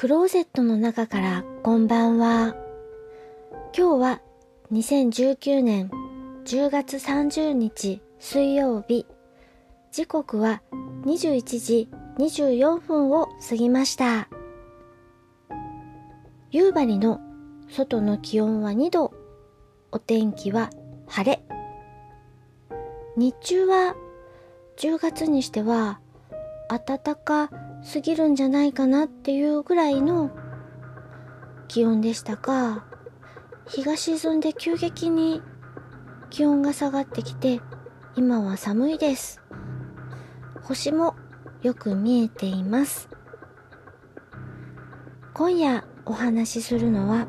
[0.00, 2.54] クローゼットの中からこんばんは。
[3.76, 4.20] 今日は
[4.70, 5.90] 2019年
[6.44, 9.06] 10月30日水曜日。
[9.90, 10.62] 時刻は
[11.04, 14.28] 21時24分を過ぎました。
[16.52, 17.20] 夕張の
[17.68, 19.12] 外の気温は2度。
[19.90, 20.70] お天気は
[21.08, 21.42] 晴れ。
[23.16, 23.96] 日中は
[24.76, 25.98] 10月にしては
[26.68, 27.50] 暖か
[27.88, 30.30] すぎるんじゃないかなっていうぐらいの
[31.68, 32.84] 気温でしたが、
[33.66, 35.40] 日が沈んで急激に
[36.28, 37.62] 気温が下がってきて、
[38.14, 39.40] 今は寒いです。
[40.64, 41.16] 星も
[41.62, 43.08] よく見えています。
[45.32, 47.26] 今夜お話しするのは、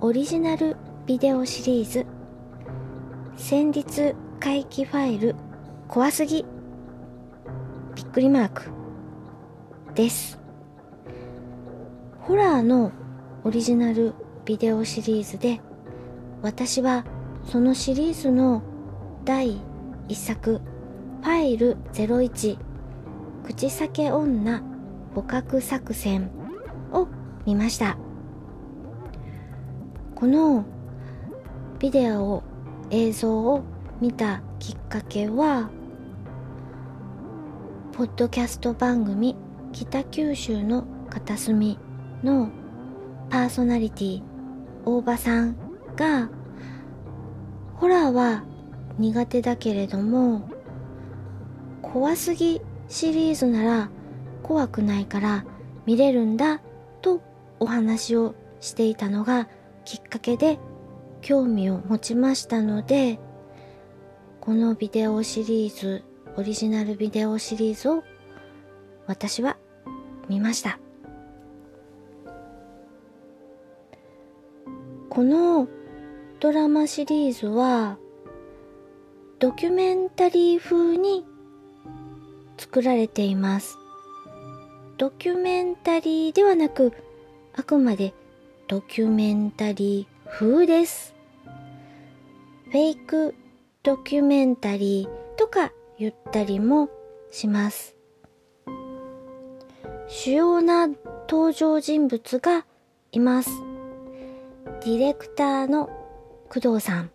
[0.00, 2.06] オリジナルビデオシリーズ、
[3.36, 5.34] 戦慄回帰ファイル
[5.88, 6.46] 怖すぎ
[7.96, 8.81] びっくりマーク
[9.94, 10.38] です。
[12.22, 12.92] ホラーの
[13.44, 15.60] オリジナルビデオシリーズで
[16.40, 17.04] 私は
[17.44, 18.62] そのシリーズの
[19.24, 19.60] 第
[20.08, 20.60] 1作
[21.22, 22.58] ファイル01
[23.44, 24.62] 口裂け女
[25.14, 26.30] 捕獲作戦
[26.92, 27.08] を
[27.44, 27.98] 見ました
[30.14, 30.64] この
[31.80, 32.42] ビデオを
[32.90, 33.64] 映像を
[34.00, 35.70] 見たきっかけは
[37.92, 39.36] ポッドキャスト番組
[39.72, 41.78] 北九州の片隅
[42.22, 42.50] の
[43.30, 44.22] パーソナリティ
[44.84, 45.56] 大場さん
[45.96, 46.30] が
[47.76, 48.44] ホラーは
[48.98, 50.48] 苦手だけれども
[51.80, 53.90] 怖すぎシリーズなら
[54.42, 55.44] 怖くないから
[55.86, 56.60] 見れるんだ
[57.00, 57.22] と
[57.58, 59.48] お話をしていたのが
[59.84, 60.58] きっかけで
[61.20, 63.18] 興味を持ちましたので
[64.40, 66.04] このビデオシリーズ
[66.36, 68.02] オリジナルビデオシリーズを
[69.06, 69.56] 私は
[70.28, 70.78] 見ました。
[75.08, 75.68] この
[76.40, 77.98] ドラマシリーズは
[79.38, 81.26] ドキュメンタリー風に
[82.56, 83.76] 作られています。
[84.96, 86.92] ドキュメンタリーではなく
[87.54, 88.14] あくまで
[88.68, 91.14] ドキュメンタリー風です。
[92.70, 93.34] フェイク
[93.82, 96.88] ドキュメンタリーとか言ったりも
[97.30, 97.96] します。
[100.14, 100.88] 主要な
[101.26, 102.66] 登場人物が
[103.12, 103.50] います。
[104.84, 105.88] ディレクターの
[106.50, 107.10] 工藤さん、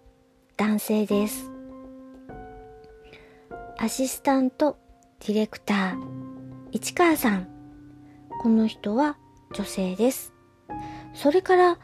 [0.58, 1.52] 男性です。
[3.78, 4.78] アシスタント
[5.20, 5.98] ディレクター、
[6.72, 7.48] 市川さん。
[8.42, 9.18] この人は
[9.54, 10.34] 女性です。
[11.14, 11.78] それから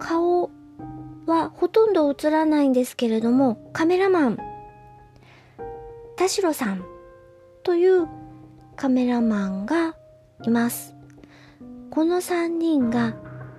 [0.00, 0.50] 顔
[1.26, 4.38] はほとんど映らないんですけれども、カメラマン
[6.16, 6.84] 田代さん
[7.62, 8.08] という
[8.74, 9.94] カメラマンが
[10.44, 10.94] います。
[11.90, 13.14] この3人が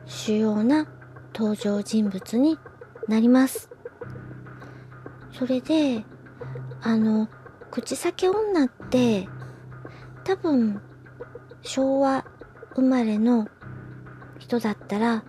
[0.06, 0.88] 主要な
[1.34, 2.58] 登場人物に
[3.08, 3.70] なります。
[5.32, 6.04] それで、
[6.82, 7.30] あの、
[7.72, 9.28] 口裂け女って
[10.24, 10.82] 多分
[11.62, 12.26] 昭和
[12.76, 13.48] 生まれの
[14.40, 15.24] 人だったら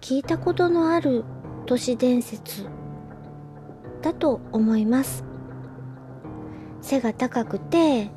[0.00, 1.24] 聞いたことのある
[1.66, 2.66] 都市伝説
[4.02, 5.24] だと思います。
[6.80, 8.10] 背が高くて、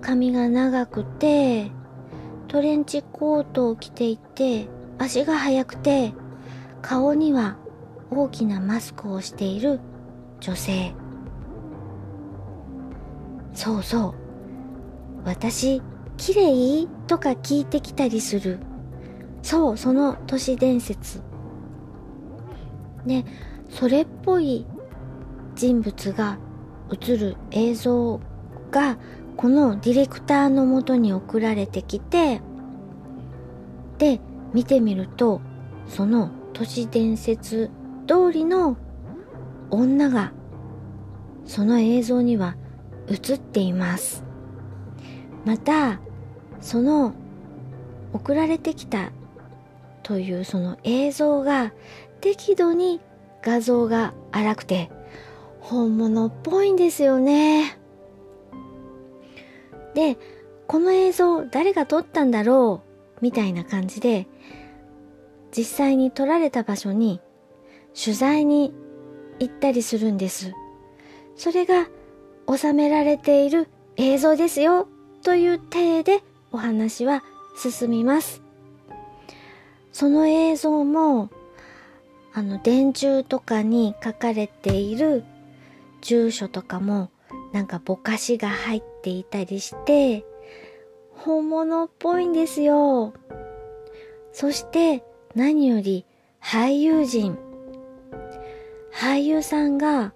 [0.00, 1.72] 髪が長くて、
[2.48, 6.14] トレンチコートを着ていて、足が速くて、
[6.80, 7.56] 顔には
[8.10, 9.80] 大きなマスクをしている
[10.40, 10.94] 女性。
[13.52, 14.14] そうそう。
[15.24, 15.82] 私、
[16.16, 16.88] 綺麗？
[17.06, 18.58] とか聞いてきたりする。
[19.42, 21.20] そう、その都市伝説。
[23.04, 23.24] ね、
[23.68, 24.66] それっぽい
[25.54, 26.38] 人物が
[26.90, 28.20] 映る映像
[28.70, 28.96] が
[29.38, 32.42] このディレクターのもとに送られてきて
[33.98, 34.20] で
[34.52, 35.40] 見てみると
[35.86, 37.70] その都市伝説
[38.08, 38.76] 通りの
[39.70, 40.32] 女が
[41.46, 42.56] その映像には
[43.06, 44.24] 映っています
[45.44, 46.00] また
[46.60, 47.14] その
[48.12, 49.12] 送られてきた
[50.02, 51.72] というその映像が
[52.20, 53.00] 適度に
[53.40, 54.90] 画像が荒くて
[55.60, 57.78] 本物っぽいんですよね。
[59.94, 60.16] で、
[60.66, 62.82] この映像誰が撮ったんだろ
[63.16, 63.18] う？
[63.20, 64.26] みたいな感じで、
[65.56, 67.20] 実際に撮られた場所に
[67.94, 68.72] 取材に
[69.38, 70.52] 行ったりするんです。
[71.36, 71.88] それが
[72.54, 74.88] 収められている映像ですよ
[75.22, 77.22] という体でお話は
[77.56, 78.42] 進みます。
[79.92, 81.30] その映像も
[82.32, 85.24] あの電柱とかに書かれている
[86.02, 87.10] 住所とかも
[87.52, 90.24] なんかぼかしが入ってていたりして、
[91.12, 93.14] 本物っぽいんですよ。
[94.32, 95.02] そして
[95.34, 96.04] 何より
[96.42, 97.38] 俳優陣。
[98.92, 100.12] 俳優さんが、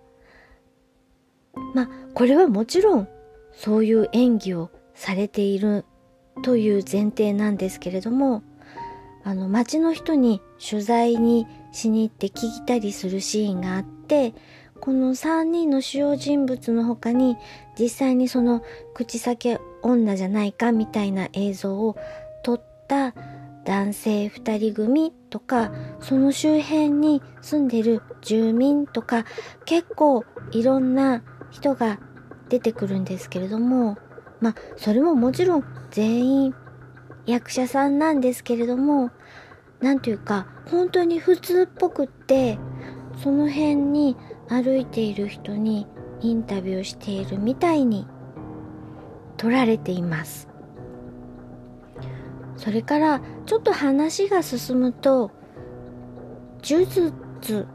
[1.74, 3.08] ま、これはもちろん
[3.52, 5.84] そういう演技をされている
[6.42, 8.42] という前提なんですけれども、
[9.24, 14.34] あの、街の人に取材にしに行って聞いたりするシーンがあって、
[14.82, 17.36] この3人の主要人物の他に
[17.78, 18.64] 実際にその
[18.94, 21.96] 口先女じゃないかみたいな映像を
[22.42, 23.14] 撮った
[23.64, 25.70] 男性2人組とか
[26.00, 29.24] その周辺に住んでる住民とか
[29.66, 32.00] 結構いろんな人が
[32.48, 33.98] 出てくるんですけれども
[34.40, 36.54] まあそれももちろん全員
[37.26, 39.12] 役者さんなんですけれども
[39.80, 42.58] なんというか本当に普通っぽくって
[43.22, 44.16] その辺に
[44.52, 45.86] 歩いている人に
[46.20, 48.06] インタビューしているみたいに
[49.36, 50.48] 撮られています。
[52.56, 55.32] それからちょっと話が進むと
[56.62, 57.66] 呪術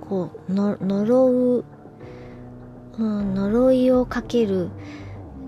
[0.00, 1.64] こうの呪う、
[2.98, 4.70] うん、呪いをかける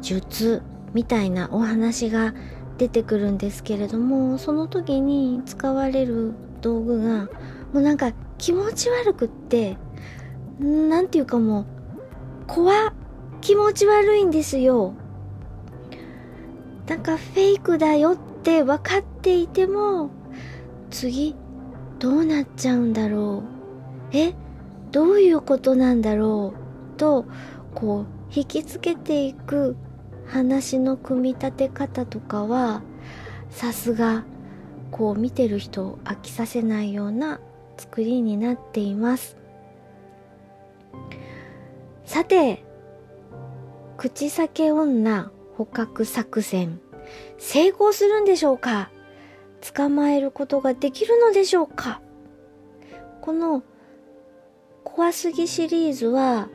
[0.00, 0.62] 術
[0.94, 2.34] みたいなお話が
[2.76, 7.24] 出てくるんですけれどもその時に使われる道具が
[7.72, 9.76] もうなんか気持ち悪くって
[10.60, 11.66] なんていうかもう、
[12.46, 12.93] 怖
[13.40, 14.94] 気持ち悪いんですよ。
[16.87, 20.10] なんかフェイクだよって分かっていても、
[20.90, 21.37] 次、
[21.99, 23.43] どうなっちゃうんだろ
[24.12, 24.16] う。
[24.16, 24.34] え、
[24.90, 26.99] どういうことなんだろう。
[26.99, 27.26] と、
[27.75, 29.76] こう、引きつけていく
[30.26, 32.82] 話の組み立て方とかは、
[33.50, 34.25] さすが、
[34.90, 37.40] こう見てる人を飽きさせないような
[37.76, 39.37] 作りになっています。
[42.08, 42.64] さて、
[43.99, 46.81] 口裂け女捕獲作戦、
[47.37, 48.90] 成功するんでしょうか？
[49.75, 52.00] 捕まえることができるのでしょうか？
[53.20, 53.62] この
[54.84, 56.49] 怖すぎシリーズは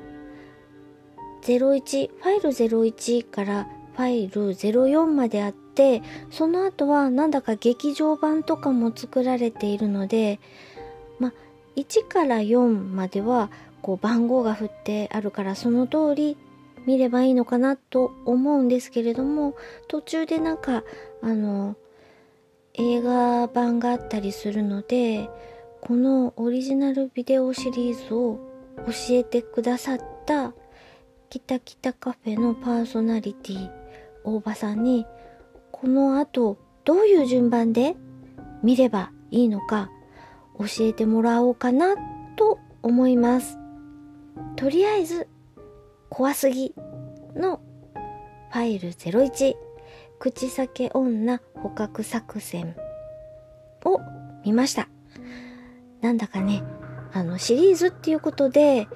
[1.43, 6.01] 01、ファイル01からファイル04まであって、
[6.31, 10.39] その後はなんだか劇場版とかも作られているので、
[11.19, 11.31] ま
[11.75, 13.51] 1から4までは
[13.83, 16.37] こう番号が振ってあるからその通り
[16.85, 19.55] 見ればいいのかなと思うんですけれども
[19.87, 20.83] 途中でなんか
[21.21, 21.75] あの
[22.73, 25.29] 映画版があったりするので
[25.81, 28.39] このオリジナルビデオシリーズを
[28.87, 30.53] 教えてくださった
[31.29, 33.69] きたきたカフェのパーソナリティ
[34.23, 35.05] 大場さんに
[35.71, 37.95] この後どういう順番で
[38.63, 39.89] 見ればいいのか
[40.57, 41.95] 教えてもらおうかな
[42.37, 43.62] と思います。
[44.55, 45.27] とりあえず、
[46.09, 46.73] 怖すぎ
[47.35, 47.61] の
[48.51, 49.55] ファイル01、
[50.19, 52.75] 口裂け女捕獲作戦
[53.83, 53.99] を
[54.45, 54.87] 見ました。
[56.01, 56.63] なんだかね、
[57.13, 58.87] あの、シリーズっていうことで、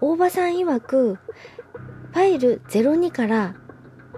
[0.00, 3.54] 大場さん曰く、ファイル02から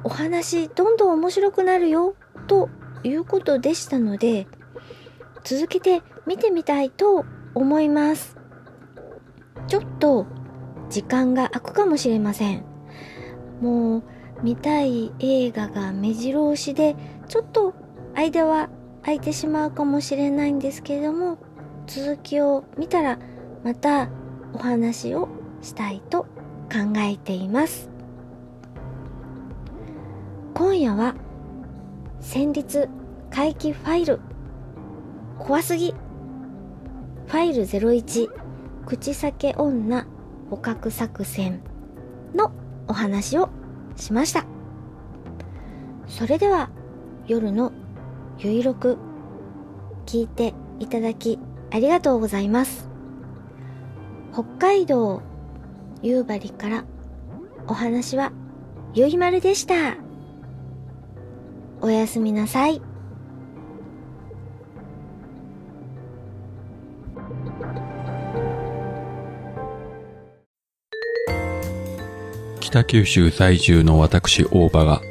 [0.04, 2.14] お話どんどん面白くなるよ
[2.46, 2.68] と
[3.04, 4.46] いうことでしたので、
[5.44, 7.24] 続けて見てみたいと
[7.54, 8.36] 思います。
[9.66, 10.26] ちょっと
[10.92, 12.64] 時間が空くかもしれません。
[13.62, 14.02] もう
[14.42, 16.96] 見たい映画が目白押しで
[17.28, 17.72] ちょっと
[18.14, 18.68] 間は
[19.00, 21.38] 空いてしまうかもしれないんですけれども
[21.86, 23.18] 続きを見たら
[23.64, 24.10] また
[24.52, 25.28] お話を
[25.62, 26.24] したいと
[26.70, 27.88] 考えています。
[30.52, 31.14] 今夜は
[32.20, 32.88] 戦慄
[33.30, 34.20] 回帰ファイル
[35.38, 35.94] 怖すぎ。
[37.28, 38.28] ファイル01
[38.84, 40.06] 口裂け女。
[40.52, 41.62] 捕獲作戦
[42.34, 42.52] の
[42.86, 43.48] お話を
[43.96, 44.44] しました。
[46.06, 46.68] それでは
[47.26, 47.72] 夜の
[48.36, 48.98] ゆいろく
[50.04, 51.38] 聞いていただき
[51.70, 52.90] ありがとうございます。
[54.34, 55.22] 北海道
[56.02, 56.84] 夕張から
[57.66, 58.30] お話は
[58.92, 59.96] ゆいまるでした。
[61.80, 62.82] おやすみなさい。
[72.72, 75.02] 北九州在住の私大場が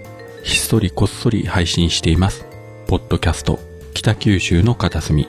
[0.41, 2.43] ひっそりこっそり配信しています。
[2.87, 3.59] ポッドキャスト
[3.93, 5.27] 北九州の片隅。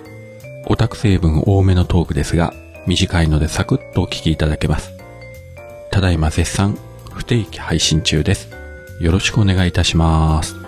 [0.66, 2.54] オタク成分多めのトークですが、
[2.86, 4.92] 短いのでサクッとお聞きいただけます。
[5.90, 6.78] ただいま絶賛
[7.12, 8.48] 不定期配信中です。
[8.98, 10.61] よろしくお願いいたします。